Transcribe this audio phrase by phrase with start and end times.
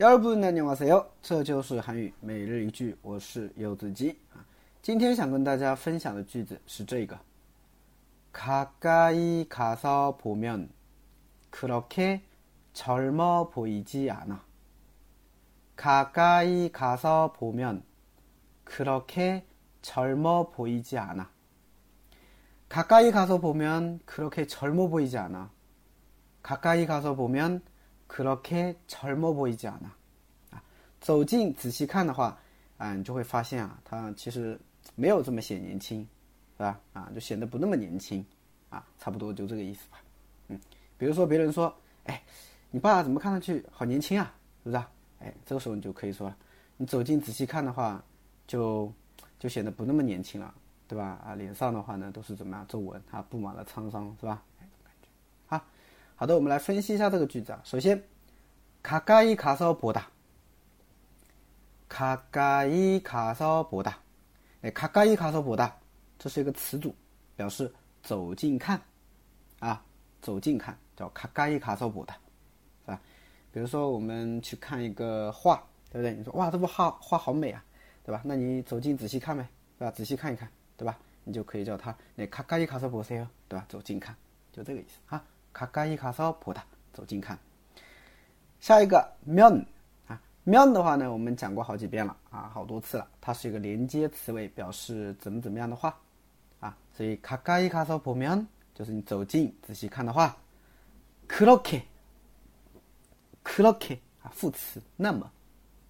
[0.00, 1.06] 여러분 안녕하세요.
[1.22, 4.18] 这就是韩语每日一句我是柚子鸡
[4.82, 7.18] 今天想跟大家分享的句子是这个
[8.32, 10.70] 가까이 가서 보면
[11.50, 12.22] 그렇게
[12.72, 14.42] 젊어 보이지 않아.
[15.76, 17.84] 가까이 가서 보면
[18.64, 19.46] 그렇게
[19.82, 21.30] 젊어 보이지 않아.
[22.68, 25.50] 가까이 가서 보면 그렇게 젊어 보이지 않아.
[26.42, 27.62] 가까이 가서 보면
[28.06, 29.94] 그렇게 젊어 보이지 않아.
[31.00, 32.38] 走近仔细看的话，
[32.78, 34.58] 啊，就会发现啊，他其实
[34.94, 36.06] 没有这么显年轻，
[36.58, 36.78] 啊，
[38.98, 39.98] 差不多就这个意思吧。
[40.46, 40.60] 嗯，
[40.96, 42.22] 比如说别人说，哎，
[42.70, 44.84] 你爸爸怎么看上去好年轻啊，是不是？
[45.18, 46.32] 哎，这个时候你就可以说，
[46.76, 48.02] 你走近仔细看的话，
[48.46, 48.92] 就
[49.40, 50.54] 就显得不那么年轻了，
[50.86, 51.20] 对吧？
[51.24, 54.42] 啊，脸上的话呢都是怎么样皱纹，它布满了沧桑，是吧？
[56.19, 57.61] 好的，我们来分析一下这个句子啊。
[57.63, 58.03] 首先，
[58.81, 60.07] 卡嘎伊卡骚博大，
[61.87, 63.99] 卡嘎伊卡骚博大，
[64.61, 65.77] 哎，卡嘎伊卡骚博大，
[66.17, 66.95] 这是一个词组，
[67.35, 68.81] 表示走近看，
[69.59, 69.85] 啊，
[70.19, 72.99] 走近看叫卡嘎伊卡骚博大，是吧？
[73.51, 76.15] 比如说我们去看一个画，对不对？
[76.15, 77.63] 你说哇，这幅画画好美啊，
[78.03, 78.23] 对吧？
[78.25, 79.91] 那你走近仔细看呗，对吧？
[79.91, 80.97] 仔细看一看，对吧？
[81.23, 83.63] 你就可以叫它那卡嘎伊卡骚博塞哦，对吧？
[83.69, 84.15] 走近看，
[84.51, 85.23] 就这个意思啊。
[85.52, 87.38] 가까이 가서 보다， 走近看。
[88.60, 89.64] 下一个면
[90.06, 93.08] 啊，면的话呢，我们讲过好几遍了啊，好多次了。
[93.20, 95.98] 它是一个连接词尾，表示怎么怎么样的话
[96.60, 96.76] 啊。
[96.96, 100.36] 所以가까이가서보면就是你走近仔细看的话。
[101.28, 101.82] 그렇 게，
[103.42, 105.30] 그렇게啊，副词那么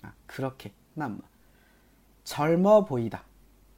[0.00, 1.18] 啊，그렇게那么
[2.24, 3.18] 젊어보이다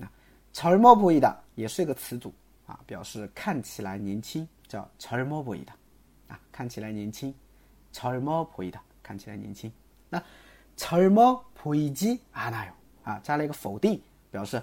[0.00, 0.10] 啊，
[0.54, 2.32] 젊어보이다也是一个词组
[2.66, 5.72] 啊，表示看起来年轻， 叫젊어보이다
[6.28, 7.34] 啊，看起来年轻，
[7.92, 9.72] 젊어보이다看起来年轻。
[10.08, 10.22] 那
[10.76, 12.72] 젊어보이지않아요
[13.04, 14.62] 啊，加了一个否定，表示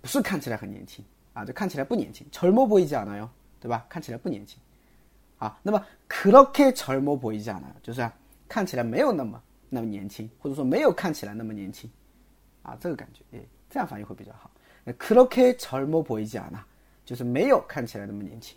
[0.00, 2.26] 不是看起来很年轻啊，就看起来不年轻。
[2.30, 3.28] 젊어보이지않아요
[3.60, 3.84] 对吧？
[3.88, 4.58] 看起来不年轻
[5.38, 5.58] 啊。
[5.62, 8.10] 那么그렇게젊어보이지않아요就是
[8.48, 11.90] 看起来没有那么那么年轻，或者说没有看起来那么年轻
[12.62, 13.40] 啊，这个感觉，哎，
[13.70, 14.50] 这样翻译会比较好。
[14.84, 16.58] 那그렇게젊어보이지않아
[17.04, 18.56] 就是没有看起来那么年轻，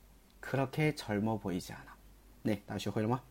[0.41, 1.95] 그렇게 젊어 보이지 않아.
[2.43, 3.21] 네, 다시 회로마.